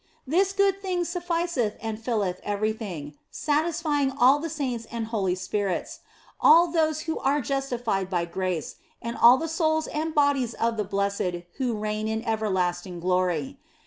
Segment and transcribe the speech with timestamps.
[0.25, 5.99] This good thing sufficeth and filleth every thing, satisfying all the saints and holy spirits,
[6.39, 10.83] all those who are justified by grace, and all the souls and bodies of the
[10.83, 13.59] blessed who reign in everlasting glory.